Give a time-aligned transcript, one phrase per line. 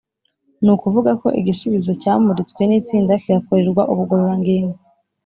[0.63, 4.77] Ni ukuvuga ko igisubizo cyamuritswe n’itsinda kigakorerwa ubugororangingo